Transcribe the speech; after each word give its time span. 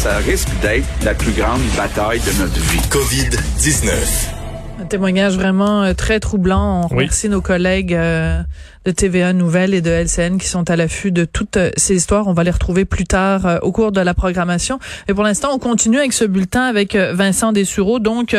Ça 0.00 0.16
risque 0.16 0.48
d'être 0.62 0.86
la 1.04 1.12
plus 1.12 1.32
grande 1.32 1.60
bataille 1.76 2.20
de 2.20 2.40
notre 2.40 2.58
vie. 2.58 2.80
COVID-19. 2.88 4.30
Un 4.80 4.86
témoignage 4.86 5.36
vraiment 5.36 5.82
euh, 5.82 5.92
très 5.92 6.20
troublant. 6.20 6.84
On 6.84 6.86
remercie 6.86 7.28
nos 7.28 7.42
collègues 7.42 7.92
euh, 7.92 8.40
de 8.86 8.92
TVA 8.92 9.32
Nouvelles 9.32 9.74
et 9.74 9.82
de 9.82 9.90
LCN 9.90 10.38
qui 10.38 10.48
sont 10.48 10.70
à 10.70 10.76
l'affût 10.76 11.12
de 11.12 11.26
toutes 11.26 11.58
euh, 11.58 11.70
ces 11.76 11.96
histoires. 11.96 12.28
On 12.28 12.32
va 12.32 12.44
les 12.44 12.50
retrouver 12.50 12.86
plus 12.86 13.04
tard 13.04 13.46
euh, 13.46 13.58
au 13.60 13.72
cours 13.72 13.92
de 13.92 14.00
la 14.00 14.14
programmation. 14.14 14.78
Et 15.06 15.14
pour 15.14 15.22
l'instant, 15.22 15.50
on 15.52 15.58
continue 15.58 15.98
avec 15.98 16.14
ce 16.14 16.24
bulletin 16.24 16.62
avec 16.62 16.94
euh, 16.94 17.12
Vincent 17.12 17.52
Dessureau. 17.52 17.98
Donc, 17.98 18.34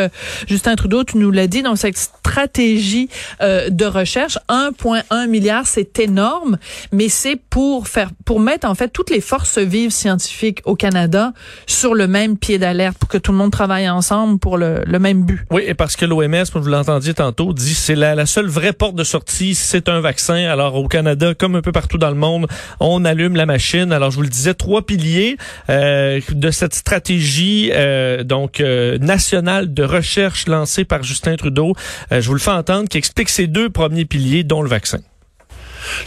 Justin 0.48 0.76
Trudeau, 0.76 1.04
tu 1.04 1.18
nous 1.18 1.32
l'as 1.32 1.48
dit, 1.48 1.62
dans 1.62 1.76
cette 1.76 1.98
stratégie 1.98 3.10
de 3.42 3.86
recherche, 3.86 4.38
1,1 4.50 5.28
milliard, 5.28 5.68
c'est 5.68 6.00
énorme, 6.00 6.58
mais 6.92 7.10
c'est 7.10 7.36
pour 7.36 7.88
faire, 7.88 8.12
pour 8.26 8.40
mettre 8.40 8.68
en 8.68 8.76
fait 8.76 8.90
toutes 8.90 9.10
les 9.10 9.22
forces 9.22 9.58
vives 9.58 9.92
scientifiques 9.92 10.62
au 10.66 10.76
Canada 10.76 11.34
sur 11.68 11.94
le 11.94 12.08
même 12.08 12.38
pied 12.38 12.58
d'alerte 12.58 12.98
pour 12.98 13.10
que 13.10 13.18
tout 13.18 13.32
le 13.32 13.38
monde 13.38 13.52
travaille 13.52 13.90
ensemble 13.90 14.40
pour 14.40 14.58
le, 14.58 14.84
même 15.00 15.24
but. 15.24 15.46
Oui, 15.50 15.64
et 15.66 15.74
parce 15.74 15.96
que 15.96 16.06
l'OMS, 16.06 16.46
vous 16.54 16.70
l'entendiez 16.70 17.14
tantôt, 17.14 17.54
dit 17.54 17.74
c'est 17.74 17.96
la 17.96 18.26
seule 18.26 18.48
vraie 18.48 18.74
porte 18.74 18.96
de 18.96 19.04
sortie, 19.04 19.56
c'est 19.56 19.90
un 19.90 20.00
vaccin 20.00 20.31
alors 20.32 20.76
au 20.76 20.88
Canada, 20.88 21.34
comme 21.34 21.56
un 21.56 21.62
peu 21.62 21.72
partout 21.72 21.98
dans 21.98 22.10
le 22.10 22.16
monde, 22.16 22.48
on 22.80 23.06
allume 23.06 23.36
la 23.36 23.46
machine. 23.46 23.92
Alors 23.92 24.12
je 24.12 24.16
vous 24.16 24.22
le 24.22 24.30
disais, 24.30 24.54
trois 24.54 24.82
piliers 24.82 25.38
euh, 25.70 26.20
de 26.32 26.52
cette 26.52 26.74
stratégie 26.74 27.72
euh, 27.74 28.24
euh, 28.60 28.98
nationale 29.00 29.74
de 29.74 29.84
recherche 29.84 30.48
lancée 30.48 30.86
par 30.86 31.04
Justin 31.04 31.36
Trudeau. 31.36 31.76
je 32.12 32.26
vous 32.26 32.34
le 32.34 32.40
fais 32.40 32.52
entendre, 32.52 32.88
qui 32.90 32.98
explique 32.98 33.30
ces 33.30 33.48
deux 33.48 33.70
premiers 33.70 34.06
piliers, 34.06 34.44
dont 34.44 34.62
le 34.62 34.70
vaccin. 34.70 35.00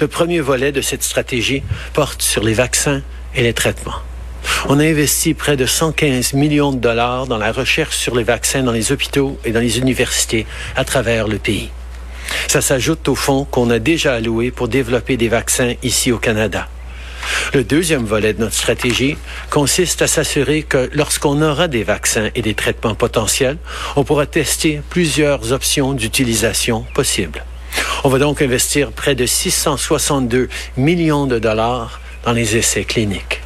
Le 0.01 0.09
premier 0.09 0.41
volet 0.41 0.73
de 0.73 0.81
cette 0.81 1.03
stratégie 1.03 1.63
porte 1.93 2.23
sur 2.23 2.43
les 2.43 2.55
vaccins 2.55 3.03
et 3.35 3.43
les 3.43 3.53
traitements. 3.53 4.01
On 4.69 4.79
a 4.79 4.85
investi 4.85 5.35
près 5.35 5.57
de 5.57 5.67
115 5.67 6.35
millions 6.35 6.73
de 6.73 6.79
dollars 6.79 7.27
dans 7.27 7.39
la 7.39 7.53
recherche 7.53 7.97
sur 7.97 8.15
les 8.15 8.25
vaccins 8.25 8.63
dans 8.63 8.73
les 8.73 8.93
hôpitaux 8.93 9.39
et 9.45 9.53
dans 9.53 9.61
les 9.61 9.79
universités 9.79 10.47
à 10.77 10.85
travers 10.85 11.29
le 11.29 11.39
pays. 11.39 11.71
Ça 12.49 12.61
s'ajoute 12.61 13.09
au 13.09 13.15
fonds 13.15 13.45
qu'on 13.45 13.71
a 13.71 13.79
déjà 13.79 14.15
alloué 14.15 14.51
pour 14.51 14.69
développer 14.69 15.17
des 15.17 15.29
vaccins 15.29 15.75
ici 15.83 16.13
au 16.13 16.19
Canada. 16.19 16.69
Le 17.53 17.65
deuxième 17.65 18.05
volet 18.05 18.33
de 18.33 18.41
notre 18.41 18.55
stratégie 18.55 19.17
consiste 19.51 20.03
à 20.03 20.07
s'assurer 20.07 20.63
que 20.63 20.91
lorsqu'on 20.93 21.41
aura 21.43 21.69
des 21.69 21.83
vaccins 21.83 22.31
et 22.35 22.43
des 22.43 22.55
traitements 22.55 22.95
potentiels, 22.95 23.59
on 23.97 24.05
pourra 24.05 24.27
tester 24.27 24.83
plusieurs 24.91 25.53
options 25.53 25.93
d'utilisation 25.95 26.85
possibles. 26.95 27.45
On 28.03 28.09
va 28.09 28.19
donc 28.19 28.43
investir 28.43 28.93
près 28.93 29.15
de 29.15 29.27
662 29.27 30.49
millions 30.77 31.27
de 31.27 31.39
dollars 31.39 32.01
dans 32.25 32.33
les 32.33 32.57
essais 32.57 32.85
cliniques. 32.85 33.44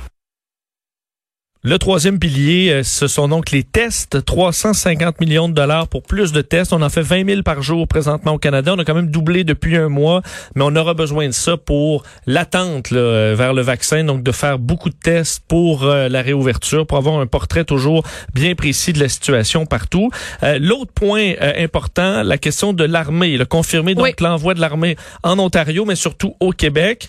Le 1.69 1.79
troisième 1.79 2.19
pilier, 2.19 2.71
euh, 2.71 2.83
ce 2.83 3.07
sont 3.09 3.29
donc 3.29 3.51
les 3.51 3.63
tests. 3.63 4.25
350 4.25 5.21
millions 5.21 5.51
de 5.51 5.53
dollars 5.53 5.87
pour 5.87 6.03
plus 6.03 6.33
de 6.33 6.41
tests. 6.41 6.73
On 6.73 6.81
en 6.81 6.89
fait 6.89 7.03
20 7.03 7.27
000 7.27 7.43
par 7.43 7.61
jour 7.61 7.87
présentement 7.87 8.33
au 8.33 8.39
Canada. 8.39 8.73
On 8.75 8.79
a 8.79 8.87
quand 8.87 8.95
même 8.95 9.11
doublé 9.11 9.45
depuis 9.45 9.77
un 9.77 9.91
mois, 9.91 10.23
mais 10.55 10.65
on 10.65 10.75
aura 10.75 10.95
besoin 10.95 11.27
de 11.27 11.33
ça 11.33 11.59
pour 11.59 12.05
l'attente 12.25 12.91
euh, 12.93 13.35
vers 13.37 13.53
le 13.53 13.61
vaccin. 13.61 14.03
Donc, 14.03 14.23
de 14.23 14.33
faire 14.33 14.59
beaucoup 14.59 14.89
de 14.89 14.95
tests 14.95 15.43
pour 15.47 15.85
euh, 15.85 16.09
la 16.09 16.23
réouverture, 16.23 16.87
pour 16.87 16.97
avoir 16.97 17.21
un 17.21 17.27
portrait 17.27 17.65
toujours 17.65 18.03
bien 18.33 18.55
précis 18.55 18.95
de 18.95 19.01
la 19.01 19.11
situation 19.11 19.67
partout. 19.67 20.11
L'autre 20.43 20.93
point 20.95 21.35
important, 21.59 22.23
la 22.23 22.39
question 22.39 22.73
de 22.73 22.85
l'armée. 22.85 23.37
Le 23.37 23.45
confirmer 23.45 23.95
donc 23.95 24.21
l'envoi 24.23 24.55
de 24.55 24.61
l'armée 24.61 24.97
en 25.23 25.39
Ontario, 25.39 25.85
mais 25.85 25.97
surtout 25.97 26.35
au 26.41 26.53
Québec. 26.53 27.09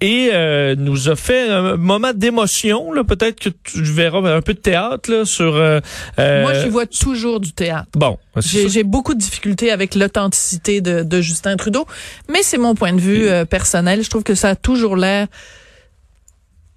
et 0.00 0.30
nous 0.76 1.08
a 1.08 1.14
fait 1.14 1.48
un 1.48 1.76
moment 1.76 2.12
d'émotion. 2.12 2.92
Peut-être 3.06 3.38
que 3.38 3.50
tu 3.50 3.83
je 3.84 3.92
verrai 3.92 4.18
un 4.32 4.40
peu 4.40 4.54
de 4.54 4.58
théâtre 4.58 5.10
là, 5.10 5.24
sur. 5.24 5.56
Euh, 5.56 5.80
euh, 6.18 6.42
Moi, 6.42 6.54
je 6.54 6.68
vois 6.68 6.86
toujours 6.86 7.40
du 7.40 7.52
théâtre. 7.52 7.88
Bon, 7.94 8.18
j'ai 8.36 8.82
beaucoup 8.82 9.14
de 9.14 9.20
difficultés 9.20 9.70
avec 9.70 9.94
l'authenticité 9.94 10.80
de, 10.80 11.02
de, 11.02 11.20
Justin 11.20 11.56
Trudeau, 11.56 11.86
mais 12.28 12.42
c'est 12.42 12.58
mon 12.58 12.74
point 12.74 12.92
de 12.92 13.00
vue 13.00 13.28
euh, 13.28 13.44
personnel. 13.44 14.02
Je 14.02 14.10
trouve 14.10 14.22
que 14.22 14.34
ça 14.34 14.50
a 14.50 14.56
toujours 14.56 14.96
l'air 14.96 15.28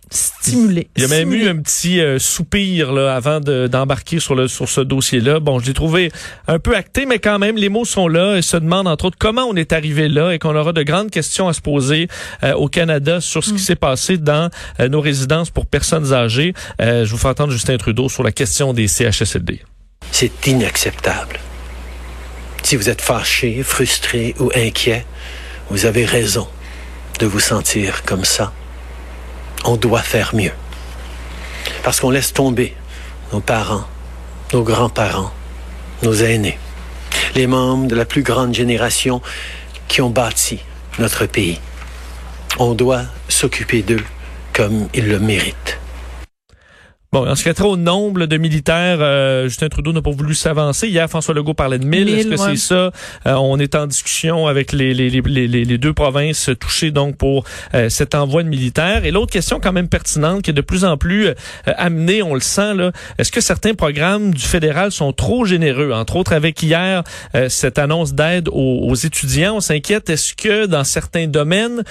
stimulé. 0.10 0.90
Il 0.96 1.04
y 1.04 1.06
a 1.06 1.10
même 1.10 1.34
eu 1.34 1.48
un 1.48 1.58
petit 1.58 2.00
euh, 2.00 2.20
soupir 2.20 2.92
là, 2.92 3.16
avant 3.16 3.40
d'embarquer 3.40 4.20
sur, 4.20 4.36
le, 4.36 4.48
sur 4.48 4.70
ce 4.70 4.82
dossier-là. 4.82 5.40
Bon, 5.40 5.60
je 5.60 5.66
l'ai 5.66 5.74
trouvé 5.74 6.12
un 6.48 6.60
peu 6.60 6.76
acté, 6.76 7.06
mais 7.06 7.20
quand 7.20 7.40
même, 7.40 7.58
les 7.58 7.70
mots 7.70 7.86
sont 7.86 8.08
là 8.08 8.38
et 8.38 8.42
se 8.42 8.58
demandent 8.58 8.88
entre 8.88 9.06
autres 9.06 9.18
comment 9.20 9.46
on 9.46 9.56
est 9.56 9.74
arrivé 9.74 10.08
là 10.08 10.32
et 10.32 10.40
qu'on 10.40 10.56
aura 10.56 10.74
de 10.74 10.84
grandes 10.84 11.12
questions 11.12 11.48
à 11.48 11.54
se 11.54 11.62
poser 11.62 12.08
euh, 12.44 12.54
au 12.54 12.68
Canada 12.68 13.22
sur 13.22 13.44
ce 13.44 13.50
qui 13.50 13.56
mm. 13.56 13.60
s'est 13.60 13.76
passé 13.76 14.18
dans 14.18 14.50
euh, 14.80 14.88
nos 14.88 15.02
résidences 15.02 15.50
pour 15.50 15.66
personnes 15.66 16.14
âgées. 16.14 16.54
je 16.80 17.10
vous 17.10 17.18
fais 17.18 17.28
entendre 17.28 17.52
Justin 17.52 17.78
Trudeau 17.78 18.10
sur 18.10 18.24
la 18.24 18.32
question 18.32 18.74
des 18.74 18.88
CHSLD. 18.88 19.62
C'est 20.12 20.48
inacceptable. 20.48 21.40
Si 22.64 22.76
vous 22.76 22.90
êtes 22.90 23.02
fâché, 23.02 23.64
frustré 23.64 24.36
ou 24.40 24.52
inquiet, 24.56 25.06
vous 25.70 25.86
avez 25.86 26.06
raison 26.06 26.48
de 27.20 27.26
vous 27.26 27.40
sentir 27.40 28.04
comme 28.04 28.26
ça 28.26 28.54
on 29.66 29.78
doit 29.78 30.02
faire 30.02 30.36
mieux. 30.36 30.54
Parce 31.84 32.00
qu'on 32.00 32.10
laisse 32.10 32.34
tomber 32.34 32.76
nos 33.34 33.40
parents, 33.40 33.86
nos 34.54 34.64
grands-parents, 34.64 35.32
nos 36.04 36.14
aînés, 36.14 36.58
les 37.36 37.48
membres 37.48 37.88
de 37.88 37.96
la 37.96 38.06
plus 38.06 38.24
grande 38.24 38.54
génération 38.54 39.22
qui 39.88 40.02
ont 40.02 40.10
bâti 40.10 40.60
notre 41.00 41.26
pays. 41.26 41.60
On 42.60 42.74
doit 42.74 43.04
s'occuper 43.30 43.84
d'eux 43.84 44.04
comme 44.54 44.88
ils 44.94 45.08
le 45.08 45.20
méritent. 45.20 45.77
Bon, 47.14 47.26
en 47.26 47.36
ce 47.36 47.44
qui 47.44 47.50
a 47.50 47.66
au 47.66 47.78
nombre 47.78 48.26
de 48.26 48.38
militaires, 48.38 48.98
euh, 49.00 49.48
Justin 49.48 49.70
Trudeau 49.70 49.94
n'a 49.94 50.02
pas 50.02 50.12
voulu 50.12 50.36
s'avancer. 50.36 50.90
Hier, 50.90 51.10
François 51.10 51.34
Legault 51.34 51.54
parlait 51.54 51.80
de 51.80 51.86
1000. 51.86 52.10
Est-ce 52.10 52.28
que 52.28 52.36
c'est 52.36 52.58
ça? 52.58 52.92
Euh, 53.26 53.36
on 53.36 53.58
est 53.60 53.76
en 53.76 53.88
discussion 53.88 54.46
avec 54.46 54.74
les, 54.74 54.94
les, 54.94 55.10
les, 55.10 55.48
les 55.48 55.78
deux 55.78 55.94
provinces 55.94 56.50
touchées 56.60 56.92
donc 56.92 57.16
pour 57.16 57.46
euh, 57.74 57.88
cet 57.88 58.14
envoi 58.14 58.44
de 58.44 58.50
militaires. 58.50 59.06
Et 59.06 59.12
l'autre 59.12 59.32
question 59.32 59.62
quand 59.62 59.72
même 59.72 59.88
pertinente 59.88 60.42
qui 60.42 60.50
est 60.50 60.54
de 60.54 60.60
plus 60.60 60.84
en 60.84 60.98
plus 60.98 61.30
amenée, 61.66 62.22
on 62.22 62.34
le 62.34 62.42
sent, 62.42 62.74
là, 62.74 62.92
est-ce 63.18 63.32
que 63.32 63.40
certains 63.40 63.74
programmes 63.74 64.34
du 64.34 64.44
fédéral 64.44 64.92
sont 64.92 65.14
trop 65.14 65.46
généreux? 65.46 65.94
Entre 65.94 66.18
autres, 66.18 66.34
avec 66.34 66.62
hier 66.62 67.04
cette 67.48 67.80
annonce 67.80 68.14
d'aide 68.14 68.50
aux, 68.50 68.90
aux, 68.90 68.96
étudiants, 68.96 69.56
on 69.56 69.62
s'inquiète, 69.62 70.10
est-ce 70.10 70.34
que 70.34 70.66
dans 70.66 70.84
certains 70.84 71.28
domaines 71.28 71.84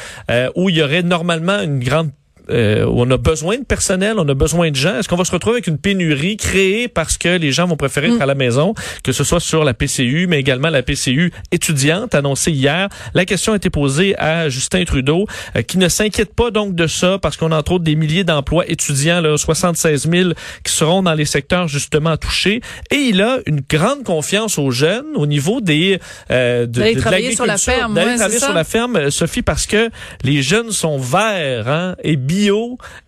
où 0.55 0.69
il 0.69 0.77
y 0.77 0.83
aurait 0.83 1.03
normalement 1.03 1.61
une 1.63 1.79
grande 1.79 2.11
euh, 2.51 2.87
on 2.89 3.11
a 3.11 3.17
besoin 3.17 3.59
de 3.59 3.65
personnel, 3.65 4.15
on 4.19 4.29
a 4.29 4.35
besoin 4.35 4.71
de 4.71 4.77
gens. 4.77 4.99
Est-ce 4.99 5.09
qu'on 5.09 5.17
va 5.17 5.25
se 5.25 5.33
retrouver 5.33 5.57
avec 5.57 5.67
une 5.67 5.79
pénurie 5.79 6.37
créée 6.37 6.89
parce 6.89 7.19
que 7.19 7.37
les 7.37 7.53
gens 7.53 7.67
vont 7.67 7.77
préférer 7.77 8.09
être 8.09 8.19
mm. 8.19 8.23
à 8.23 8.27
la 8.27 8.35
maison, 8.35 8.75
que 9.03 9.13
ce 9.13 9.25
soit 9.25 9.41
sur 9.41 9.65
la 9.65 9.75
PCU, 9.75 10.27
mais 10.29 10.39
également 10.39 10.71
la 10.71 10.83
PCU 10.83 11.33
étudiante 11.51 12.15
annoncée 12.15 12.53
hier? 12.53 12.89
La 13.15 13.25
question 13.25 13.53
a 13.53 13.57
été 13.57 13.71
posée 13.71 14.17
à 14.19 14.49
Justin 14.49 14.85
Trudeau, 14.85 15.27
euh, 15.57 15.63
qui 15.63 15.79
ne 15.79 15.89
s'inquiète 15.89 16.35
pas 16.35 16.51
donc 16.51 16.75
de 16.75 16.87
ça 16.87 17.19
parce 17.19 17.37
qu'on 17.37 17.53
a 17.53 17.59
entre 17.59 17.73
autres 17.73 17.85
des 17.85 17.97
milliers 17.97 18.25
d'emplois 18.25 18.65
étudiants, 18.69 19.21
là, 19.21 19.37
76 19.37 20.09
000 20.11 20.31
qui 20.65 20.73
seront 20.73 21.03
dans 21.03 21.15
les 21.15 21.25
secteurs 21.25 21.69
justement 21.69 22.17
touchés. 22.17 22.61
Et 22.91 22.97
il 22.97 23.23
a 23.23 23.39
une 23.47 23.61
grande 23.69 24.05
confiance 24.05 24.59
aux 24.59 24.71
jeunes 24.71 25.07
au 25.15 25.27
niveau 25.27 25.61
des 25.61 25.99
euh, 26.31 26.67
de, 26.67 26.95
de, 26.95 27.01
travailler 27.01 27.35
sur 27.35 27.47
la 27.47 27.59
ferme, 27.59 27.95
d'aller 27.95 28.17
travailler 28.17 28.39
sur 28.39 28.53
la 28.53 28.65
ferme, 28.65 29.11
Sophie, 29.11 29.43
parce 29.43 29.67
que 29.67 29.91
les 30.23 30.43
jeunes 30.43 30.71
sont 30.71 30.99
verts 30.99 31.69
hein, 31.69 31.97
et 32.03 32.17
bien 32.17 32.36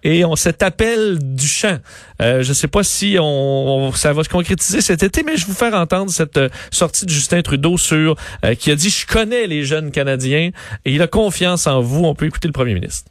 et 0.03 0.25
on 0.25 0.37
cet 0.37 0.63
appel 0.63 1.19
du 1.21 1.47
champ. 1.47 1.79
Euh, 2.21 2.43
je 2.43 2.49
ne 2.49 2.55
sais 2.55 2.69
pas 2.69 2.83
si 2.83 3.17
on, 3.21 3.93
ça 3.93 4.13
va 4.13 4.25
se 4.25 4.29
concrétiser 4.29 4.81
cet 4.81 5.03
été, 5.03 5.23
mais 5.23 5.37
je 5.37 5.47
vais 5.47 5.53
vous 5.53 5.59
faire 5.59 5.75
entendre 5.75 6.11
cette 6.11 6.37
euh, 6.37 6.49
sortie 6.71 7.05
de 7.05 7.11
Justin 7.11 7.43
Trudeau 7.43 7.77
sur 7.77 8.17
euh, 8.45 8.55
qui 8.55 8.71
a 8.71 8.75
dit 8.75 8.91
je 8.91 9.07
connais 9.07 9.47
les 9.47 9.65
jeunes 9.65 9.91
Canadiens 9.91 10.51
et 10.85 10.93
il 10.93 11.03
a 11.03 11.07
confiance 11.07 11.67
en 11.67 11.81
vous. 11.81 12.05
On 12.05 12.15
peut 12.15 12.27
écouter 12.27 12.49
le 12.49 12.53
Premier 12.53 12.75
ministre. 12.75 13.11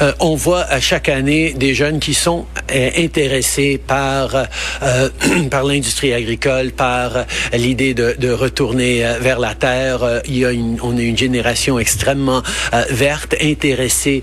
Euh, 0.00 0.12
on 0.20 0.34
voit 0.34 0.62
à 0.62 0.80
chaque 0.80 1.08
année 1.08 1.52
des 1.52 1.74
jeunes 1.74 2.00
qui 2.00 2.14
sont 2.14 2.46
euh, 2.72 2.90
intéressés 2.96 3.78
par 3.84 4.34
euh, 4.82 5.08
par 5.50 5.64
l'industrie 5.64 6.14
agricole, 6.14 6.70
par 6.70 7.26
l'idée 7.52 7.92
de, 7.92 8.16
de, 8.18 8.30
retourner 8.30 9.04
vers 9.20 9.38
la 9.38 9.54
terre. 9.54 10.22
Il 10.26 10.38
y 10.38 10.44
a 10.44 10.52
une, 10.52 10.78
on 10.82 10.96
a 10.96 11.00
une 11.00 11.18
génération 11.18 11.78
extrêmement 11.78 12.42
verte, 12.90 13.34
intéressée 13.42 14.22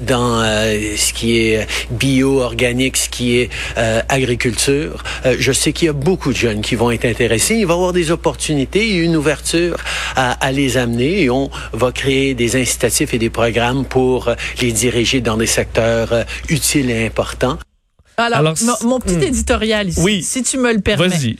dans 0.00 0.42
ce 0.42 1.12
qui 1.12 1.38
est 1.38 1.66
bio, 1.90 2.40
organique, 2.40 2.96
ce 2.96 3.08
qui 3.08 3.38
est 3.38 3.50
agriculture. 4.08 5.04
je 5.38 5.52
sais 5.52 5.72
qu'il 5.72 5.86
y 5.86 5.88
a 5.90 5.92
beaucoup 5.92 6.32
de 6.32 6.38
jeunes 6.38 6.62
qui 6.62 6.74
vont 6.74 6.90
être 6.90 7.04
intéressés. 7.04 7.56
Il 7.56 7.66
va 7.66 7.74
y 7.74 7.76
avoir 7.76 7.92
des 7.92 8.10
opportunités 8.10 8.96
une 8.96 9.16
ouverture 9.16 9.76
à, 10.16 10.32
à 10.32 10.50
les 10.50 10.76
amener 10.76 11.22
et 11.22 11.30
on 11.30 11.50
va 11.72 11.92
créer 11.92 12.34
des 12.34 12.56
incitatifs 12.56 13.14
et 13.14 13.18
des 13.18 13.30
programmes 13.30 13.84
pour 13.84 14.30
les 14.60 14.86
dans 15.20 15.36
des 15.36 15.46
secteurs 15.46 16.12
euh, 16.12 16.24
utiles 16.48 16.90
et 16.90 17.06
importants. 17.06 17.58
Alors, 18.16 18.54
mon, 18.82 19.00
petit 19.00 19.16
hmm. 19.16 19.22
éditorial 19.22 19.88
ici, 19.88 20.00
oui, 20.00 20.22
si 20.22 20.42
tu 20.42 20.58
me 20.58 20.72
le 20.72 20.80
permets. 20.80 21.08
Vas-y. 21.08 21.36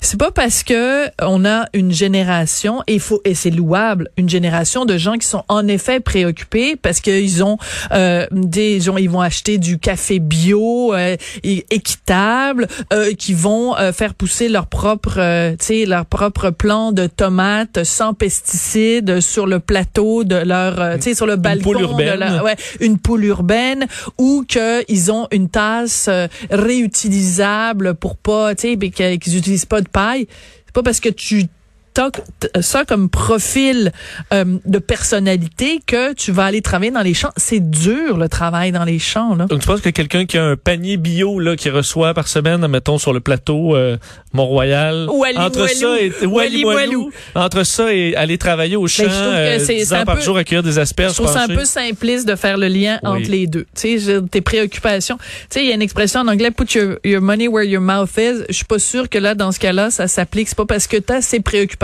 C'est 0.00 0.18
pas 0.18 0.30
parce 0.30 0.62
que 0.62 1.08
on 1.20 1.44
a 1.44 1.66
une 1.74 1.92
génération 1.92 2.82
et 2.86 2.98
faut 2.98 3.20
et 3.24 3.34
c'est 3.34 3.50
louable 3.50 4.08
une 4.16 4.28
génération 4.28 4.84
de 4.84 4.96
gens 4.96 5.14
qui 5.14 5.26
sont 5.26 5.44
en 5.48 5.66
effet 5.68 6.00
préoccupés 6.00 6.76
parce 6.76 7.00
qu'ils 7.00 7.44
ont 7.44 7.58
euh, 7.92 8.26
des 8.32 8.80
gens 8.80 8.96
ils 8.96 9.10
vont 9.10 9.20
acheter 9.20 9.58
du 9.58 9.78
café 9.78 10.18
bio 10.18 10.94
euh, 10.94 11.16
équitable 11.42 12.68
euh, 12.92 13.12
qui 13.14 13.34
vont 13.34 13.76
euh, 13.76 13.92
faire 13.92 14.14
pousser 14.14 14.48
leur 14.48 14.66
propre 14.66 15.18
euh, 15.18 15.52
tu 15.52 15.66
sais 15.66 15.86
leur 15.86 16.06
propre 16.06 16.50
plan 16.50 16.92
de 16.92 17.06
tomates 17.06 17.84
sans 17.84 18.14
pesticides 18.14 19.20
sur 19.20 19.46
le 19.46 19.58
plateau 19.60 20.24
de 20.24 20.36
leur 20.36 20.96
tu 20.96 21.02
sais 21.02 21.14
sur 21.14 21.26
le 21.26 21.36
balcon 21.36 21.72
de 21.72 21.78
leur 22.18 22.44
ouais, 22.44 22.56
une 22.80 22.98
poule 22.98 23.24
urbaine 23.24 23.86
ou 24.18 24.44
que 24.48 24.84
ils 24.90 25.12
ont 25.12 25.28
une 25.30 25.48
tasse 25.48 26.08
réutilisable 26.50 27.94
pour 27.94 28.16
pas 28.16 28.54
tu 28.54 28.78
sais 28.78 28.90
qu'ils 28.90 29.36
utilisent 29.36 29.66
pas 29.66 29.81
de 29.82 29.88
paille. 29.88 30.26
C'est 30.66 30.74
pas 30.74 30.82
parce 30.82 31.00
que 31.00 31.08
tu 31.08 31.46
ça 32.60 32.84
comme 32.84 33.08
profil 33.10 33.92
euh, 34.32 34.44
de 34.64 34.78
personnalité 34.78 35.80
que 35.86 36.14
tu 36.14 36.32
vas 36.32 36.44
aller 36.44 36.62
travailler 36.62 36.90
dans 36.90 37.02
les 37.02 37.14
champs. 37.14 37.32
C'est 37.36 37.60
dur 37.60 38.16
le 38.16 38.28
travail 38.28 38.72
dans 38.72 38.84
les 38.84 38.98
champs. 38.98 39.34
Là. 39.34 39.46
Donc 39.46 39.60
tu 39.60 39.66
penses 39.66 39.80
que 39.80 39.90
quelqu'un 39.90 40.24
qui 40.24 40.38
a 40.38 40.44
un 40.44 40.56
panier 40.56 40.96
bio 40.96 41.38
là 41.38 41.56
qui 41.56 41.70
reçoit 41.70 42.14
par 42.14 42.28
semaine, 42.28 42.66
mettons 42.66 42.98
sur 42.98 43.12
le 43.12 43.20
plateau 43.20 43.76
euh, 43.76 43.96
Mont-Royal, 44.32 45.08
entre 45.36 45.68
ça 45.68 46.00
et 46.00 46.12
entre 47.34 47.64
ça 47.64 47.92
et 47.92 48.16
aller 48.16 48.38
travailler 48.38 48.76
au 48.76 48.82
ben, 48.82 48.88
champ 48.88 49.04
euh, 49.08 49.58
10 49.58 49.92
ans 49.92 50.04
par 50.04 50.20
jour 50.20 50.36
accueillir 50.36 50.62
des 50.62 50.78
asperges. 50.78 51.12
Je 51.12 51.16
trouve 51.16 51.32
ça 51.32 51.42
un 51.42 51.48
peu 51.48 51.64
simpliste 51.64 52.26
de 52.26 52.36
faire 52.36 52.56
le 52.56 52.68
lien 52.68 52.98
entre 53.02 53.30
les 53.30 53.46
deux. 53.46 53.66
Tu 53.76 53.98
sais, 53.98 54.20
tes 54.30 54.40
préoccupations. 54.40 55.18
Tu 55.18 55.46
sais, 55.50 55.64
il 55.64 55.68
y 55.68 55.72
a 55.72 55.74
une 55.74 55.82
expression 55.82 56.20
en 56.20 56.28
anglais 56.28 56.50
"put 56.50 56.72
your, 56.74 56.96
your 57.04 57.20
money 57.20 57.48
where 57.48 57.64
your 57.64 57.82
mouth 57.82 58.16
is". 58.16 58.44
Je 58.48 58.54
suis 58.54 58.64
pas 58.64 58.78
sûre 58.78 59.08
que 59.08 59.18
là 59.18 59.34
dans 59.34 59.52
ce 59.52 59.58
cas-là 59.58 59.90
ça 59.90 60.08
s'applique. 60.08 60.48
C'est 60.48 60.56
pas 60.56 60.66
parce 60.66 60.86
que 60.86 60.96
tu 60.96 61.12
as 61.12 61.20
ces 61.20 61.40
préoccupations 61.40 61.81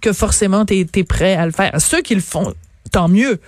que 0.00 0.12
forcément 0.12 0.64
tu 0.64 1.04
prêt 1.04 1.34
à 1.34 1.46
le 1.46 1.52
faire. 1.52 1.80
Ceux 1.80 2.02
qui 2.02 2.14
le 2.14 2.20
font, 2.20 2.54
tant 2.90 3.08
mieux. 3.08 3.40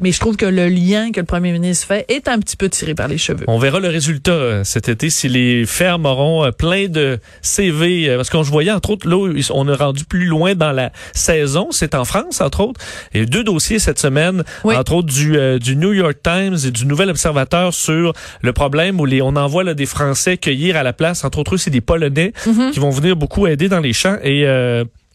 Mais 0.00 0.10
je 0.10 0.18
trouve 0.18 0.36
que 0.36 0.46
le 0.46 0.68
lien 0.68 1.12
que 1.12 1.20
le 1.20 1.26
premier 1.26 1.52
ministre 1.52 1.86
fait 1.86 2.04
est 2.08 2.26
un 2.26 2.40
petit 2.40 2.56
peu 2.56 2.68
tiré 2.68 2.94
par 2.94 3.06
les 3.06 3.16
cheveux. 3.16 3.44
On 3.46 3.58
verra 3.58 3.78
le 3.78 3.88
résultat 3.88 4.32
euh, 4.32 4.64
cet 4.64 4.88
été 4.88 5.08
si 5.08 5.28
les 5.28 5.66
fermes 5.66 6.04
auront 6.04 6.44
euh, 6.44 6.50
plein 6.50 6.88
de 6.88 7.20
CV. 7.42 8.08
Euh, 8.08 8.16
parce 8.16 8.28
qu'on 8.28 8.42
voyait, 8.42 8.72
entre 8.72 8.90
autres, 8.90 9.08
là, 9.08 9.16
on 9.50 9.68
est 9.68 9.74
rendu 9.74 10.04
plus 10.04 10.26
loin 10.26 10.56
dans 10.56 10.72
la 10.72 10.90
saison. 11.12 11.68
C'est 11.70 11.94
en 11.94 12.04
France, 12.04 12.40
entre 12.40 12.60
autres. 12.60 12.80
Il 13.12 13.20
y 13.20 13.22
a 13.22 13.26
deux 13.26 13.44
dossiers 13.44 13.78
cette 13.78 14.00
semaine, 14.00 14.42
entre 14.64 14.94
autres 14.94 15.12
du, 15.12 15.38
du 15.60 15.76
New 15.76 15.92
York 15.92 16.16
Times 16.22 16.56
et 16.66 16.72
du 16.72 16.86
Nouvel 16.86 17.10
Observateur 17.10 17.72
sur 17.72 18.12
le 18.42 18.52
problème 18.52 19.00
où 19.00 19.06
les, 19.06 19.22
on 19.22 19.36
envoie 19.36 19.62
là, 19.62 19.74
des 19.74 19.86
Français 19.86 20.38
cueillir 20.38 20.76
à 20.76 20.82
la 20.82 20.92
place. 20.92 21.24
Entre 21.24 21.38
autres, 21.38 21.56
c'est 21.56 21.70
des 21.70 21.80
Polonais 21.80 22.32
mm-hmm. 22.46 22.72
qui 22.72 22.80
vont 22.80 22.90
venir 22.90 23.14
beaucoup 23.14 23.46
aider 23.46 23.68
dans 23.68 23.80
les 23.80 23.92
champs. 23.92 24.16
Et 24.24 24.44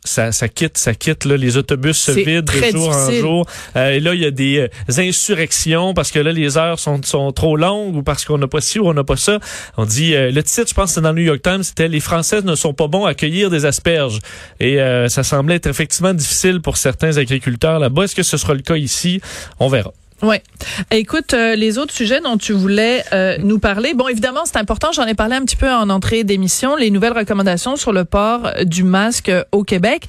ça, 0.03 0.31
ça 0.31 0.47
quitte, 0.47 0.77
ça 0.77 0.93
quitte 0.93 1.25
là, 1.25 1.35
les 1.37 1.57
autobus 1.57 1.97
se 1.97 2.11
vident 2.11 2.41
de 2.41 2.71
jour 2.71 2.89
en 2.89 3.11
jour. 3.11 3.45
Euh, 3.75 3.91
et 3.91 3.99
là, 3.99 4.13
il 4.13 4.21
y 4.21 4.25
a 4.25 4.31
des 4.31 4.59
euh, 4.59 5.01
insurrections 5.01 5.93
parce 5.93 6.11
que 6.11 6.19
là, 6.19 6.31
les 6.31 6.57
heures 6.57 6.79
sont, 6.79 7.01
sont 7.03 7.31
trop 7.31 7.57
longues 7.57 7.95
ou 7.95 8.03
parce 8.03 8.25
qu'on 8.25 8.37
n'a 8.37 8.47
pas 8.47 8.61
ci 8.61 8.79
ou 8.79 8.87
on 8.87 8.93
n'a 8.93 9.03
pas 9.03 9.17
ça. 9.17 9.39
On 9.77 9.85
dit 9.85 10.15
euh, 10.15 10.31
le 10.31 10.43
titre, 10.43 10.69
je 10.69 10.73
pense, 10.73 10.93
c'est 10.93 11.01
dans 11.01 11.11
le 11.11 11.21
New 11.21 11.27
York 11.27 11.41
Times, 11.41 11.63
c'était 11.63 11.87
les 11.87 11.99
Français 11.99 12.41
ne 12.41 12.55
sont 12.55 12.73
pas 12.73 12.87
bons 12.87 13.05
à 13.05 13.13
cueillir 13.13 13.49
des 13.49 13.65
asperges. 13.65 14.19
Et 14.59 14.77
ça 15.07 15.23
semblait 15.23 15.55
être 15.55 15.67
effectivement 15.67 16.13
difficile 16.13 16.61
pour 16.61 16.77
certains 16.77 17.17
agriculteurs 17.17 17.79
là-bas. 17.79 18.03
Est-ce 18.03 18.15
que 18.15 18.23
ce 18.23 18.37
sera 18.37 18.53
le 18.53 18.61
cas 18.61 18.75
ici? 18.75 19.21
On 19.59 19.67
verra. 19.67 19.91
Ouais. 20.21 20.43
Écoute, 20.91 21.33
euh, 21.33 21.55
les 21.55 21.77
autres 21.77 21.93
sujets 21.93 22.19
dont 22.19 22.37
tu 22.37 22.51
voulais 22.51 23.03
euh, 23.13 23.37
nous 23.39 23.59
parler, 23.59 23.93
bon, 23.93 24.07
évidemment, 24.07 24.41
c'est 24.45 24.57
important, 24.57 24.91
j'en 24.91 25.05
ai 25.05 25.13
parlé 25.13 25.35
un 25.35 25.45
petit 25.45 25.55
peu 25.55 25.69
en 25.69 25.89
entrée 25.89 26.23
d'émission, 26.23 26.75
les 26.75 26.91
nouvelles 26.91 27.17
recommandations 27.17 27.77
sur 27.77 27.93
le 27.93 28.03
port 28.03 28.51
du 28.65 28.83
masque 28.83 29.31
au 29.51 29.63
Québec. 29.63 30.07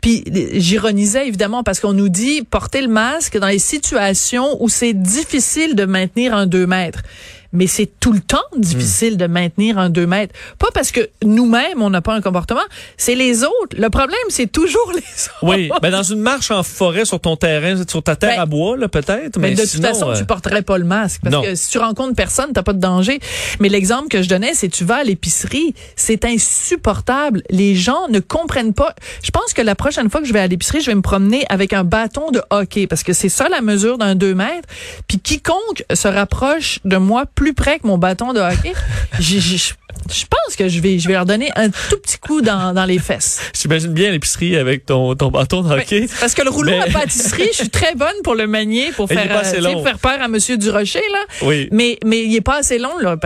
Puis 0.00 0.24
j'ironisais 0.54 1.28
évidemment 1.28 1.62
parce 1.62 1.80
qu'on 1.80 1.92
nous 1.92 2.08
dit 2.08 2.42
porter 2.42 2.80
le 2.80 2.88
masque 2.88 3.38
dans 3.38 3.48
les 3.48 3.58
situations 3.58 4.56
où 4.62 4.68
c'est 4.68 4.94
difficile 4.94 5.74
de 5.74 5.84
maintenir 5.84 6.34
un 6.34 6.46
deux 6.46 6.66
mètres 6.66 7.02
mais 7.52 7.66
c'est 7.66 7.90
tout 8.00 8.12
le 8.12 8.20
temps 8.20 8.38
difficile 8.56 9.16
de 9.16 9.26
maintenir 9.26 9.78
un 9.78 9.90
2 9.90 10.06
mètres. 10.06 10.34
Pas 10.58 10.68
parce 10.72 10.92
que 10.92 11.08
nous-mêmes, 11.24 11.82
on 11.82 11.90
n'a 11.90 12.00
pas 12.00 12.14
un 12.14 12.20
comportement, 12.20 12.60
c'est 12.96 13.14
les 13.14 13.44
autres. 13.44 13.76
Le 13.76 13.90
problème, 13.90 14.18
c'est 14.28 14.50
toujours 14.50 14.92
les 14.94 14.98
autres. 14.98 15.38
Oui, 15.42 15.70
mais 15.82 15.90
dans 15.90 16.02
une 16.02 16.20
marche 16.20 16.50
en 16.50 16.62
forêt 16.62 17.04
sur 17.04 17.20
ton 17.20 17.36
terrain, 17.36 17.74
sur 17.88 18.02
ta 18.02 18.16
terre 18.16 18.36
ben, 18.36 18.42
à 18.42 18.46
bois, 18.46 18.76
là, 18.76 18.88
peut-être. 18.88 19.38
Mais, 19.38 19.54
de 19.54 19.62
toute 19.62 19.82
façon, 19.82 20.12
tu 20.14 20.22
euh, 20.22 20.24
porterais 20.24 20.62
pas 20.62 20.78
le 20.78 20.84
masque. 20.84 21.22
Parce 21.22 21.46
que 21.46 21.54
si 21.54 21.70
tu 21.70 21.78
rencontres 21.78 22.14
personne, 22.14 22.52
t'as 22.52 22.62
pas 22.62 22.72
de 22.72 22.80
danger. 22.80 23.20
Mais 23.58 23.68
l'exemple 23.68 24.08
que 24.08 24.22
je 24.22 24.28
donnais, 24.28 24.54
c'est 24.54 24.68
tu 24.68 24.84
vas 24.84 24.96
à 24.96 25.04
l'épicerie, 25.04 25.74
c'est 25.96 26.24
insupportable. 26.24 27.42
Les 27.50 27.74
gens 27.74 28.08
ne 28.08 28.20
comprennent 28.20 28.74
pas. 28.74 28.94
Je 29.22 29.30
pense 29.30 29.52
que 29.52 29.62
la 29.62 29.74
prochaine 29.74 30.10
fois 30.10 30.20
que 30.20 30.26
je 30.26 30.32
vais 30.32 30.40
à 30.40 30.46
l'épicerie, 30.46 30.80
je 30.80 30.86
vais 30.86 30.94
me 30.94 31.02
promener 31.02 31.44
avec 31.48 31.72
un 31.72 31.84
bâton 31.84 32.30
de 32.30 32.40
hockey 32.50 32.86
parce 32.86 33.02
que 33.02 33.12
c'est 33.12 33.28
ça 33.28 33.48
la 33.48 33.60
mesure 33.60 33.98
d'un 33.98 34.14
2 34.14 34.34
mètres. 34.34 34.68
Puis 35.08 35.18
quiconque 35.18 35.84
se 35.92 36.08
rapproche 36.08 36.80
de 36.84 36.96
moi 36.96 37.24
plus 37.40 37.54
près 37.54 37.78
que 37.78 37.86
mon 37.86 37.96
bâton 37.96 38.34
de 38.34 38.38
hockey, 38.38 38.74
je 39.18 40.24
pense 40.28 40.56
que 40.56 40.68
je 40.68 40.80
vais, 40.80 40.98
je 40.98 41.08
vais 41.08 41.14
leur 41.14 41.24
donner 41.24 41.50
un 41.56 41.68
tout 41.68 41.98
petit 42.02 42.18
coup 42.18 42.42
dans, 42.42 42.74
dans 42.74 42.84
les 42.84 42.98
fesses. 42.98 43.40
J'imagine 43.58 43.92
bien 43.92 44.10
l'épicerie 44.10 44.56
avec 44.56 44.86
ton, 44.86 45.14
ton 45.14 45.30
bâton 45.30 45.62
de 45.62 45.72
hockey. 45.72 46.06
parce 46.20 46.34
que 46.34 46.42
le 46.42 46.50
rouleau 46.50 46.72
à 46.80 46.86
pâtisserie, 46.86 47.48
je 47.52 47.56
suis 47.56 47.70
très 47.70 47.94
bonne 47.94 48.08
pour 48.24 48.34
le 48.34 48.46
manier, 48.46 48.92
pour 48.92 49.08
faire, 49.08 49.42
euh, 49.44 49.82
faire 49.82 49.98
peur 49.98 50.20
à 50.20 50.28
Monsieur 50.28 50.56
Durocher, 50.56 51.02
là. 51.12 51.18
Oui. 51.42 51.68
Mais, 51.72 51.98
mais 52.04 52.24
il 52.24 52.34
est 52.34 52.40
pas 52.40 52.58
assez 52.58 52.78
long, 52.78 52.90
le, 52.98 53.10
le, 53.10 53.16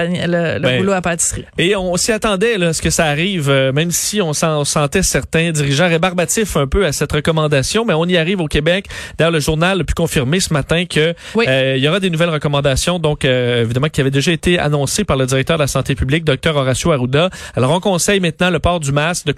ben, 0.60 0.78
rouleau 0.78 0.92
à 0.92 1.00
pâtisserie. 1.00 1.44
Et 1.58 1.74
on 1.76 1.96
s'y 1.96 2.12
attendait, 2.12 2.58
là, 2.58 2.72
ce 2.72 2.82
que 2.82 2.90
ça 2.90 3.06
arrive, 3.06 3.50
euh, 3.50 3.72
même 3.72 3.90
si 3.90 4.20
on, 4.20 4.32
sent, 4.32 4.46
sentait 4.64 5.02
certains 5.02 5.50
dirigeants 5.50 5.88
rébarbatifs 5.88 6.56
un 6.56 6.66
peu 6.66 6.86
à 6.86 6.92
cette 6.92 7.12
recommandation, 7.12 7.84
mais 7.84 7.94
on 7.94 8.06
y 8.06 8.16
arrive 8.16 8.40
au 8.40 8.46
Québec. 8.46 8.86
D'ailleurs, 9.18 9.32
le 9.32 9.40
journal 9.40 9.80
a 9.80 9.84
pu 9.84 9.94
confirmer 9.94 10.40
ce 10.40 10.52
matin 10.52 10.84
que 10.84 11.14
euh, 11.36 11.74
il 11.76 11.82
y 11.82 11.88
aura 11.88 12.00
des 12.00 12.10
nouvelles 12.10 12.30
recommandations, 12.30 12.98
donc 12.98 13.24
évidemment 13.24 13.88
qui 13.88 14.02
avaient 14.04 14.10
déjà 14.10 14.32
été 14.32 14.58
annoncées 14.58 15.04
par 15.04 15.16
le 15.16 15.24
directeur 15.24 15.56
de 15.56 15.62
la 15.62 15.66
santé 15.66 15.94
publique, 15.94 16.24
docteur 16.24 16.56
Horacio 16.56 16.92
Arruda. 16.92 17.30
Alors, 17.56 17.70
on 17.70 17.80
conseille 17.80 18.20
maintenant 18.20 18.50
le 18.50 18.58
port 18.58 18.80
du 18.80 18.92
masque 18.92 19.26
de, 19.26 19.32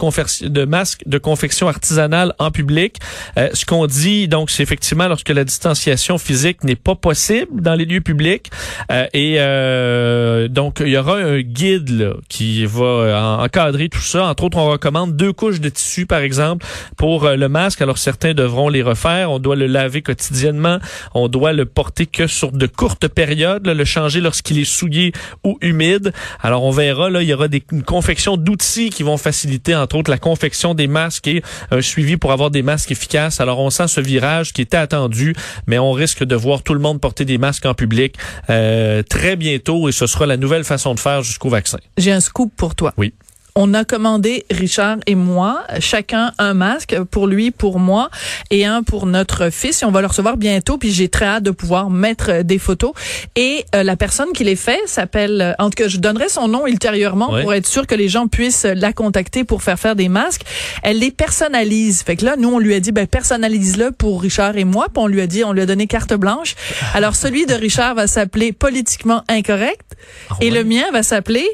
de 0.49 0.65
masque 0.65 1.03
de 1.07 1.19
confection 1.19 1.69
artisanale 1.69 2.35
en 2.39 2.51
public. 2.51 2.97
Euh, 3.39 3.49
ce 3.55 3.65
qu'on 3.65 3.87
dit, 3.87 4.27
donc, 4.27 4.51
c'est 4.51 4.65
effectivement 4.65 5.07
lorsque 5.07 5.29
la 5.29 5.45
distanciation 5.45 6.19
physique 6.19 6.65
n'est 6.65 6.75
pas 6.77 6.97
possible 6.97 7.61
dans 7.61 7.75
les 7.75 7.85
lieux 7.85 8.01
publics. 8.01 8.51
Euh, 8.91 9.07
et 9.13 9.37
euh, 9.39 10.49
donc, 10.49 10.79
il 10.81 10.89
y 10.89 10.97
aura 10.97 11.17
un 11.19 11.41
guide 11.41 11.91
là, 11.91 12.15
qui 12.29 12.67
va 12.67 13.39
encadrer 13.41 13.89
tout 13.89 14.01
ça. 14.01 14.27
Entre 14.27 14.45
autres, 14.45 14.59
on 14.59 14.69
recommande 14.69 15.17
deux 15.17 15.33
couches 15.33 15.61
de 15.61 15.69
tissu, 15.69 16.07
par 16.07 16.21
exemple, 16.21 16.67
pour 16.97 17.29
le 17.29 17.49
masque. 17.49 17.83
Alors, 17.83 17.99
certains 17.99 18.35
devront 18.35 18.69
les 18.69 18.83
refaire. 18.83 19.31
On 19.31 19.39
doit 19.39 19.57
le 19.57 19.67
laver 19.67 20.03
quotidiennement. 20.03 20.79
On 21.15 21.29
doit 21.29 21.53
le 21.53 21.67
porter 21.67 22.07
que 22.07 22.27
sur 22.27 22.51
de 22.51 22.67
courtes 22.67 23.07
périodes, 23.07 23.67
le 23.67 23.85
changer 23.85 24.21
lorsqu'il 24.21 24.56
est 24.61 24.65
souillé 24.65 25.13
ou 25.45 25.59
humide. 25.61 26.13
Alors, 26.41 26.65
on 26.65 26.71
verra, 26.71 27.11
là, 27.11 27.23
il 27.23 27.29
y 27.29 27.35
aura 27.35 27.49
des, 27.49 27.63
une 27.73 27.83
confection 27.83 28.37
d'outils 28.37 28.91
qui 28.91 29.03
vont 29.03 29.17
faciliter, 29.17 29.75
entre 29.75 29.97
autres, 29.97 30.11
la 30.11 30.19
confection 30.19 30.75
des 30.75 30.87
masques 30.87 31.29
et 31.29 31.43
un 31.71 31.81
suivi 31.81 32.17
pour 32.17 32.33
avoir 32.33 32.51
des 32.51 32.63
masques 32.63 32.91
efficaces. 32.91 33.41
Alors, 33.41 33.61
on 33.61 33.71
sent 33.71 33.89
ce 33.89 34.01
virage 34.01 34.53
qui 34.53 34.63
était 34.63 34.77
attendu, 34.77 35.35
mais 35.67 35.79
on 35.79 35.93
risque 35.93 36.25
de 36.25 36.35
voir 36.35 36.63
tout 36.63 36.75
le 36.75 36.81
monde 36.81 37.01
porter 37.01 37.25
des 37.25 37.39
masques 37.39 37.67
en 37.67 37.75
public 37.75 38.17
euh, 38.51 39.03
très 39.03 39.37
bientôt 39.37 39.89
et 39.89 39.93
ce 39.93 40.07
sera 40.07 40.27
la 40.27 40.37
nouvelle 40.37 40.65
façon 40.65 40.95
de 40.95 41.01
faire 41.01 41.23
jusqu'au 41.23 41.49
vaccin. 41.49 41.79
J'ai 41.97 42.13
un 42.13 42.21
scoop 42.21 42.53
pour 42.57 42.75
toi. 42.75 42.93
Oui. 42.97 43.13
On 43.57 43.73
a 43.73 43.85
commandé, 43.85 44.45
Richard 44.51 44.99
et 45.07 45.15
moi, 45.15 45.65
chacun 45.81 46.33
un 46.39 46.53
masque 46.55 46.97
pour 47.11 47.27
lui, 47.27 47.51
pour 47.51 47.79
moi, 47.81 48.11
et 48.51 48.67
un 48.67 48.83
pour 48.83 49.07
notre 49.07 49.51
fils. 49.51 49.83
Et 49.83 49.87
on 49.87 49.91
va 49.91 50.03
le 50.03 50.07
recevoir 50.07 50.37
bientôt, 50.37 50.77
puis 50.77 50.93
j'ai 50.93 51.09
très 51.09 51.25
hâte 51.25 51.43
de 51.43 51.51
pouvoir 51.51 51.89
mettre 51.89 52.43
des 52.43 52.59
photos. 52.59 52.93
Et 53.35 53.65
euh, 53.75 53.83
la 53.83 53.97
personne 53.97 54.33
qui 54.35 54.45
les 54.45 54.57
fait 54.57 54.81
s'appelle, 54.85 55.57
en 55.59 55.71
tout 55.71 55.83
cas, 55.83 55.89
je 55.89 55.97
donnerai 55.97 56.29
son 56.29 56.49
nom 56.49 56.67
ultérieurement 56.67 57.29
pour 57.41 57.55
être 57.55 57.67
sûr 57.67 57.87
que 57.87 57.95
les 57.95 58.09
gens 58.09 58.29
puissent 58.29 58.65
la 58.65 58.93
contacter 58.93 59.43
pour 59.45 59.63
faire 59.63 59.79
faire 59.79 59.97
des 59.97 60.11
masques. 60.11 60.43
Elle 60.83 60.99
les 60.99 61.11
personnalise. 61.11 62.03
Fait 62.03 62.17
que 62.17 62.27
là, 62.27 62.37
nous, 62.37 62.51
on 62.51 62.59
lui 62.59 62.75
a 62.75 62.81
dit, 62.81 62.93
ben, 62.93 63.07
personnalise-le 63.07 63.93
pour 63.93 64.21
Richard 64.21 64.59
et 64.59 64.65
moi, 64.65 64.89
puis 64.93 65.03
on 65.03 65.07
lui 65.07 65.23
a 65.23 65.27
dit, 65.27 65.45
on 65.45 65.53
lui 65.53 65.63
a 65.63 65.67
donné 65.67 65.87
carte 65.87 66.13
blanche. 66.13 66.55
Alors, 66.93 67.17
celui 67.17 67.47
de 67.47 67.55
Richard 67.55 67.95
va 67.95 68.07
s'appeler 68.07 68.53
politiquement 68.53 69.23
incorrect, 69.29 69.97
ah 70.29 70.35
et 70.43 70.51
le 70.51 70.63
mien 70.63 70.85
va 70.93 71.03
s'appeler 71.03 71.47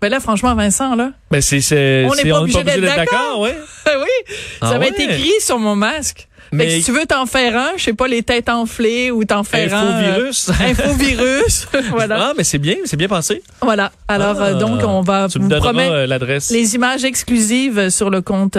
ben 0.00 0.10
là, 0.10 0.20
franchement, 0.20 0.54
Vincent, 0.54 0.94
là. 0.94 1.12
Ben 1.30 1.40
c'est, 1.40 1.60
c'est, 1.60 2.04
on 2.04 2.14
n'est 2.14 2.30
pas, 2.30 2.40
obligé 2.40 2.62
d'être 2.62 2.80
d'accord, 2.80 3.40
ouais. 3.40 3.56
oui. 3.86 4.34
ça 4.60 4.72
ah 4.74 4.78
va 4.78 4.86
être 4.86 5.00
écrit 5.00 5.32
sur 5.40 5.58
mon 5.58 5.74
masque. 5.74 6.28
Mais 6.52 6.70
si 6.70 6.84
tu 6.84 6.92
veux 6.92 7.06
t'en 7.06 7.26
faire 7.26 7.56
un, 7.56 7.70
je 7.76 7.84
sais 7.84 7.92
pas, 7.92 8.06
les 8.06 8.22
têtes 8.22 8.48
enflées 8.48 9.10
ou 9.10 9.24
t'en 9.24 9.42
faire 9.42 9.74
un. 9.74 9.98
Infovirus. 9.98 10.48
Euh, 10.48 10.70
infovirus. 10.70 11.68
voilà. 11.90 12.18
Ah, 12.20 12.32
mais 12.36 12.44
c'est 12.44 12.58
bien, 12.58 12.76
c'est 12.84 12.96
bien 12.96 13.08
pensé. 13.08 13.42
Voilà. 13.62 13.90
Alors, 14.08 14.40
euh, 14.40 14.54
donc, 14.54 14.80
on 14.84 15.00
va 15.00 15.28
tu 15.28 15.38
vous 15.38 15.48
promettre 15.48 15.92
euh, 15.92 16.06
l'adresse. 16.06 16.50
les 16.50 16.74
images 16.74 17.04
exclusives 17.04 17.90
sur 17.90 18.10
le 18.10 18.20
compte 18.20 18.58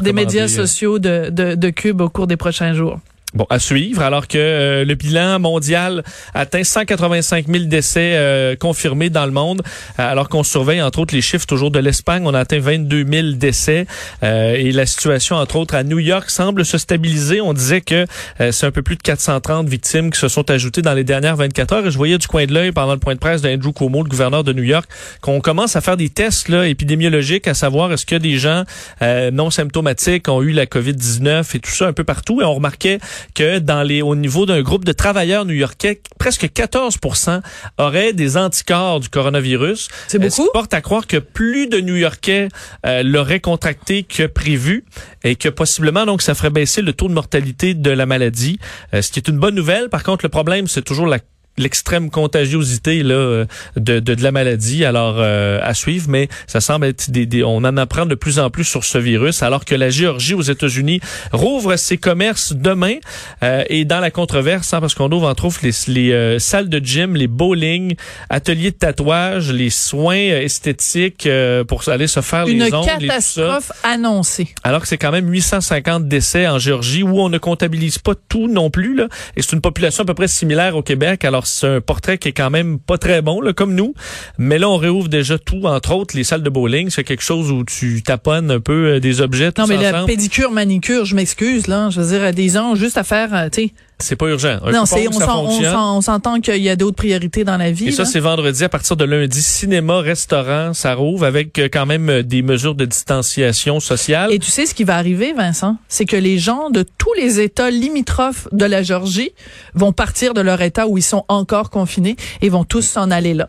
des 0.00 0.12
médias 0.12 0.48
sociaux 0.48 0.98
de, 0.98 1.30
de, 1.30 1.54
de 1.54 1.70
Cube 1.70 2.00
au 2.00 2.08
cours 2.08 2.26
des 2.26 2.36
prochains 2.36 2.72
jours. 2.72 2.98
Bon, 3.36 3.46
à 3.50 3.58
suivre, 3.58 4.00
alors 4.00 4.28
que 4.28 4.38
euh, 4.38 4.84
le 4.86 4.94
bilan 4.94 5.38
mondial 5.38 6.02
atteint 6.32 6.64
185 6.64 7.46
000 7.46 7.64
décès 7.64 8.12
euh, 8.14 8.56
confirmés 8.56 9.10
dans 9.10 9.26
le 9.26 9.30
monde, 9.30 9.60
euh, 10.00 10.10
alors 10.10 10.30
qu'on 10.30 10.42
surveille 10.42 10.80
entre 10.80 11.00
autres 11.00 11.14
les 11.14 11.20
chiffres 11.20 11.44
toujours 11.44 11.70
de 11.70 11.78
l'Espagne, 11.78 12.22
on 12.24 12.32
a 12.32 12.40
atteint 12.40 12.60
22 12.60 13.04
000 13.04 13.32
décès 13.32 13.86
et 14.22 14.72
la 14.72 14.86
situation 14.86 15.36
entre 15.36 15.56
autres 15.56 15.74
à 15.74 15.82
New 15.82 15.98
York 15.98 16.30
semble 16.30 16.64
se 16.64 16.78
stabiliser. 16.78 17.42
On 17.42 17.52
disait 17.52 17.82
que 17.82 18.06
c'est 18.38 18.64
un 18.64 18.70
peu 18.70 18.80
plus 18.80 18.96
de 18.96 19.02
430 19.02 19.68
victimes 19.68 20.10
qui 20.10 20.18
se 20.18 20.28
sont 20.28 20.50
ajoutées 20.50 20.80
dans 20.80 20.94
les 20.94 21.04
dernières 21.04 21.36
24 21.36 21.72
heures. 21.74 21.86
Et 21.86 21.90
je 21.90 21.96
voyais 21.96 22.16
du 22.16 22.26
coin 22.26 22.46
de 22.46 22.54
l'œil 22.54 22.72
pendant 22.72 22.94
le 22.94 22.98
point 22.98 23.14
de 23.14 23.18
presse 23.18 23.42
d'Andrew 23.42 23.72
Cuomo, 23.72 24.02
le 24.02 24.08
gouverneur 24.08 24.44
de 24.44 24.54
New 24.54 24.62
York, 24.62 24.88
qu'on 25.20 25.40
commence 25.40 25.76
à 25.76 25.82
faire 25.82 25.98
des 25.98 26.08
tests 26.08 26.48
là, 26.48 26.66
épidémiologiques 26.66 27.48
à 27.48 27.54
savoir 27.54 27.92
est-ce 27.92 28.06
que 28.06 28.16
des 28.16 28.38
gens 28.38 28.64
non 29.02 29.50
symptomatiques 29.50 30.28
ont 30.28 30.42
eu 30.42 30.52
la 30.52 30.64
COVID-19 30.64 31.54
et 31.54 31.58
tout 31.58 31.70
ça 31.70 31.86
un 31.86 31.92
peu 31.92 32.04
partout. 32.04 32.40
Et 32.40 32.44
on 32.44 32.54
remarquait 32.54 32.98
que 33.34 33.58
dans 33.58 33.82
les 33.82 34.02
au 34.02 34.14
niveau 34.14 34.46
d'un 34.46 34.62
groupe 34.62 34.84
de 34.84 34.92
travailleurs 34.92 35.44
new-yorkais, 35.44 36.00
presque 36.18 36.44
14% 36.44 37.40
auraient 37.78 38.12
des 38.12 38.36
anticorps 38.36 39.00
du 39.00 39.08
coronavirus. 39.08 39.88
C'est 40.08 40.18
beaucoup. 40.18 40.32
Ce 40.32 40.42
qui 40.42 40.48
porte 40.52 40.74
à 40.74 40.80
croire 40.80 41.06
que 41.06 41.16
plus 41.18 41.68
de 41.68 41.80
New-Yorkais 41.80 42.48
euh, 42.84 43.02
l'auraient 43.02 43.40
contracté 43.40 44.02
que 44.02 44.26
prévu 44.26 44.84
et 45.24 45.36
que 45.36 45.48
possiblement 45.48 46.06
donc 46.06 46.22
ça 46.22 46.34
ferait 46.34 46.50
baisser 46.50 46.82
le 46.82 46.92
taux 46.92 47.08
de 47.08 47.14
mortalité 47.14 47.74
de 47.74 47.90
la 47.90 48.06
maladie. 48.06 48.58
Euh, 48.94 49.02
ce 49.02 49.10
qui 49.10 49.18
est 49.18 49.28
une 49.28 49.38
bonne 49.38 49.54
nouvelle. 49.54 49.88
Par 49.88 50.02
contre, 50.02 50.24
le 50.24 50.28
problème 50.28 50.66
c'est 50.66 50.82
toujours 50.82 51.06
la 51.06 51.18
l'extrême 51.58 52.10
contagiosité 52.10 53.02
là 53.02 53.14
euh, 53.14 53.46
de, 53.76 54.00
de, 54.00 54.14
de, 54.14 54.22
la 54.22 54.32
maladie. 54.32 54.84
Alors 54.84 55.16
euh, 55.18 55.60
à 55.62 55.74
suivre 55.74 56.06
mais 56.08 56.28
ça 56.46 56.60
semble 56.60 56.86
être 56.86 57.10
des, 57.10 57.26
des, 57.26 57.42
on 57.42 57.58
en 57.58 57.76
apprend 57.76 58.06
de 58.06 58.14
plus 58.14 58.38
en 58.38 58.50
plus 58.50 58.64
sur 58.64 58.84
ce 58.84 58.98
virus 58.98 59.42
alors 59.42 59.64
que 59.64 59.74
la 59.74 59.90
Géorgie 59.90 60.34
aux 60.34 60.42
États-Unis 60.42 61.00
rouvre 61.32 61.76
ses 61.76 61.96
commerces 61.96 62.52
demain 62.52 62.96
euh, 63.42 63.64
et 63.68 63.84
dans 63.84 64.00
la 64.00 64.10
controverse 64.10 64.72
hein, 64.74 64.80
parce 64.80 64.94
qu'on 64.94 65.10
ouvre 65.10 65.28
entre 65.28 65.46
autres 65.46 65.60
les, 65.62 65.72
les 65.88 66.38
salles 66.38 66.68
de 66.68 66.78
gym 66.84 67.16
les 67.16 67.28
bowling 67.28 67.94
ateliers 68.30 68.70
de 68.70 68.76
tatouage 68.76 69.52
les 69.52 69.70
soins 69.70 70.16
esthétiques 70.16 71.28
pour 71.68 71.88
aller 71.88 72.06
se 72.06 72.20
faire 72.20 72.46
les 72.46 72.72
ongles 72.72 72.86
une 73.00 73.08
catastrophe 73.08 73.72
annoncée. 73.82 74.48
Alors 74.62 74.82
que 74.82 74.88
c'est 74.88 74.98
quand 74.98 75.12
même 75.12 75.28
850 75.30 76.08
décès 76.08 76.46
en 76.48 76.58
Géorgie 76.58 77.02
où 77.02 77.20
on 77.20 77.28
ne 77.28 77.38
comptabilise 77.38 77.98
pas 77.98 78.14
tout 78.28 78.48
non 78.48 78.70
plus 78.70 78.94
là. 78.94 79.08
Et 79.36 79.42
c'est 79.42 79.52
une 79.52 79.60
population 79.60 80.02
à 80.02 80.06
peu 80.06 80.14
près 80.14 80.28
similaire 80.28 80.76
au 80.76 80.82
Québec. 80.82 81.24
Alors 81.24 81.45
c'est 81.46 81.66
un 81.66 81.80
portrait 81.80 82.18
qui 82.18 82.28
est 82.28 82.32
quand 82.32 82.50
même 82.50 82.78
pas 82.78 82.98
très 82.98 83.22
bon, 83.22 83.40
là, 83.40 83.52
comme 83.52 83.74
nous. 83.74 83.94
Mais 84.38 84.58
là, 84.58 84.68
on 84.68 84.76
réouvre 84.76 85.08
déjà 85.08 85.38
tout, 85.38 85.64
entre 85.64 85.94
autres 85.94 86.16
les 86.16 86.24
salles 86.24 86.42
de 86.42 86.50
bowling. 86.50 86.90
C'est 86.90 87.04
quelque 87.04 87.22
chose 87.22 87.50
où 87.50 87.64
tu 87.64 88.02
taponnes 88.02 88.50
un 88.50 88.60
peu 88.60 88.86
euh, 88.94 89.00
des 89.00 89.20
objets. 89.20 89.50
Non, 89.58 89.66
mais 89.66 89.76
la 89.76 90.04
pédicure, 90.04 90.50
manicure, 90.50 91.04
je 91.04 91.14
m'excuse, 91.14 91.66
là. 91.66 91.90
Je 91.90 92.00
veux 92.00 92.18
dire, 92.18 92.32
des 92.32 92.56
ans 92.58 92.74
juste 92.74 92.98
à 92.98 93.04
faire, 93.04 93.34
euh, 93.34 93.48
tu 93.50 93.62
sais. 93.62 93.72
C'est 93.98 94.16
pas 94.16 94.26
urgent. 94.26 94.58
non, 94.72 94.84
c'est, 94.84 95.08
on, 95.08 96.00
s'entend 96.02 96.40
qu'il 96.40 96.62
y 96.62 96.68
a 96.68 96.76
d'autres 96.76 96.96
priorités 96.96 97.44
dans 97.44 97.56
la 97.56 97.70
vie. 97.70 97.88
Et 97.88 97.92
ça, 97.92 98.04
c'est 98.04 98.20
vendredi 98.20 98.62
à 98.62 98.68
partir 98.68 98.94
de 98.96 99.04
lundi. 99.04 99.40
Cinéma, 99.40 100.00
restaurant, 100.00 100.74
ça 100.74 100.94
rouvre 100.94 101.24
avec 101.24 101.58
euh, 101.58 101.68
quand 101.72 101.86
même 101.86 102.22
des 102.22 102.42
mesures 102.42 102.74
de 102.74 102.84
distanciation 102.84 103.80
sociale. 103.80 104.32
Et 104.32 104.38
tu 104.38 104.50
sais 104.50 104.66
ce 104.66 104.74
qui 104.74 104.84
va 104.84 104.96
arriver, 104.96 105.32
Vincent? 105.32 105.78
C'est 105.88 106.04
que 106.04 106.16
les 106.16 106.38
gens 106.38 106.68
de 106.68 106.84
tous 106.98 107.12
les 107.14 107.40
États 107.40 107.70
limitrophes 107.70 108.48
de 108.52 108.66
la 108.66 108.82
Georgie 108.82 109.30
vont 109.74 109.92
partir 109.92 110.34
de 110.34 110.42
leur 110.42 110.60
État 110.60 110.86
où 110.86 110.98
ils 110.98 111.02
sont 111.02 111.24
encore 111.28 111.70
confinés 111.70 112.16
et 112.42 112.50
vont 112.50 112.64
tous 112.64 112.82
s'en 112.82 113.10
aller 113.10 113.32
là 113.32 113.48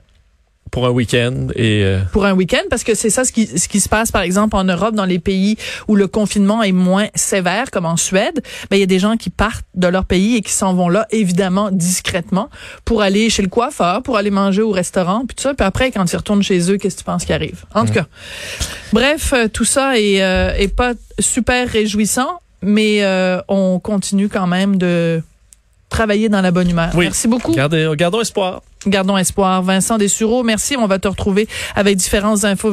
pour 0.78 0.86
un 0.86 0.92
week-end 0.92 1.48
et 1.56 1.84
euh, 1.84 2.02
pour 2.12 2.26
un 2.26 2.34
week-end 2.34 2.62
parce 2.70 2.84
que 2.84 2.94
c'est 2.94 3.10
ça 3.10 3.26
ce 3.26 3.32
qui 3.32 3.48
ce 3.48 3.68
qui 3.68 3.80
se 3.80 3.90
passe 3.90 4.12
par 4.12 4.22
exemple 4.22 4.56
en 4.56 4.64
Europe 4.64 4.94
dans 4.94 5.06
les 5.06 5.18
pays 5.18 5.58
où 5.88 5.96
le 5.96 6.06
confinement 6.08 6.62
est 6.62 6.72
moins 6.72 7.08
sévère 7.16 7.72
comme 7.72 7.88
en 7.88 7.98
Suède. 7.98 8.44
Ben 8.70 8.78
il 8.78 8.82
y 8.82 8.84
a 8.84 8.86
des 8.86 9.00
gens 9.00 9.18
qui 9.18 9.32
partent 9.32 9.66
de 9.74 9.88
leur 9.88 10.06
pays 10.06 10.36
et 10.36 10.42
qui 10.42 10.52
s'en 10.52 10.76
vont 10.76 10.88
là 10.88 11.08
évidemment 11.10 11.72
discrètement 11.72 12.52
pour 12.86 13.02
aller 13.02 13.32
chez 13.32 13.42
le 13.42 13.48
coiffeur 13.48 14.04
pour 14.04 14.18
aller 14.18 14.30
manger 14.30 14.62
au 14.62 14.70
restaurant 14.70 15.26
puis 15.26 15.36
tout 15.36 15.42
ça. 15.42 15.56
Puis 15.56 15.66
après 15.66 15.90
quand 15.90 16.06
ils 16.14 16.16
retournent 16.16 16.44
chez 16.44 16.72
eux 16.72 16.78
qu'est-ce 16.78 16.98
que 16.98 17.00
tu 17.00 17.06
penses 17.06 17.26
qui 17.26 17.34
arrive? 17.34 17.66
En 17.74 17.84
tout 17.84 17.94
cas. 17.94 18.06
Bref 18.94 19.34
euh, 19.34 19.48
tout 19.48 19.66
ça 19.66 19.98
est 19.98 20.22
euh, 20.22 20.54
est 20.54 20.68
pas 20.68 20.94
super 21.18 21.68
réjouissant 21.68 22.40
mais 22.62 23.04
on 23.48 23.80
continue 23.80 24.30
quand 24.30 24.46
même 24.46 24.78
de 24.78 25.24
travailler 25.90 26.30
dans 26.30 26.42
la 26.42 26.52
bonne 26.52 26.70
humeur. 26.70 26.90
Merci 26.96 27.28
beaucoup. 27.28 27.54
Gardez, 27.54 27.90
gardons 27.96 28.22
espoir. 28.22 28.62
Gardons 28.86 29.18
espoir. 29.18 29.64
Vincent 29.64 29.98
Dessureau, 29.98 30.44
merci. 30.44 30.76
On 30.78 30.88
va 30.88 31.00
te 31.00 31.08
retrouver 31.08 31.48
avec 31.76 31.98
différentes 31.98 32.46
infos 32.46 32.72